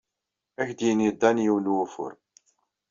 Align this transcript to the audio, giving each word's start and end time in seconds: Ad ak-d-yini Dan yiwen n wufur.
Ad 0.59 0.61
ak-d-yini 0.65 1.09
Dan 1.21 1.37
yiwen 1.43 1.65
n 1.71 1.73
wufur. 1.73 2.13